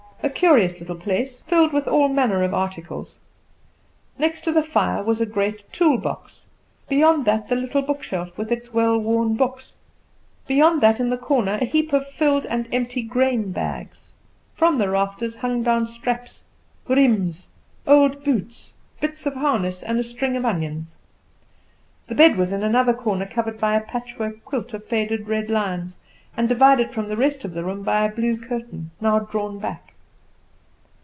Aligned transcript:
A 0.23 0.29
curious 0.29 0.79
little 0.79 0.97
place, 0.97 1.39
filled 1.39 1.73
with 1.73 1.87
all 1.87 2.07
manner 2.07 2.43
of 2.43 2.53
articles. 2.53 3.19
Next 4.19 4.41
to 4.41 4.51
the 4.51 4.61
fire 4.61 5.01
was 5.01 5.19
a 5.19 5.25
great 5.25 5.65
toolbox; 5.73 6.45
beyond 6.87 7.25
that 7.25 7.47
the 7.47 7.55
little 7.55 7.81
bookshelf 7.81 8.37
with 8.37 8.51
its 8.51 8.71
well 8.71 8.99
worn 8.99 9.33
books; 9.33 9.75
beyond 10.45 10.79
that, 10.81 10.99
in 10.99 11.09
the 11.09 11.17
corner, 11.17 11.57
a 11.59 11.65
heap 11.65 11.91
of 11.91 12.07
filled 12.07 12.45
and 12.45 12.67
empty 12.71 13.01
grain 13.01 13.51
bags. 13.51 14.11
From 14.53 14.77
the 14.77 14.89
rafters 14.89 15.37
hung 15.37 15.63
down 15.63 15.87
straps, 15.87 16.43
riems, 16.87 17.49
old 17.87 18.23
boots, 18.23 18.73
bits 18.99 19.25
of 19.25 19.33
harness, 19.33 19.81
and 19.81 19.97
a 19.97 20.03
string 20.03 20.35
of 20.37 20.45
onions. 20.45 20.97
The 22.07 22.15
bed 22.15 22.35
was 22.37 22.51
in 22.51 22.61
another 22.61 22.93
corner, 22.93 23.25
covered 23.25 23.59
by 23.59 23.73
a 23.75 23.81
patchwork 23.81 24.45
quilt 24.45 24.71
of 24.75 24.85
faded 24.85 25.27
red 25.27 25.49
lions, 25.49 25.97
and 26.37 26.47
divided 26.47 26.93
from 26.93 27.09
the 27.09 27.17
rest 27.17 27.43
of 27.43 27.55
the 27.55 27.63
room 27.63 27.81
by 27.81 28.05
a 28.05 28.11
blue 28.11 28.37
curtain, 28.37 28.91
now 29.01 29.17
drawn 29.17 29.57
back. 29.57 29.87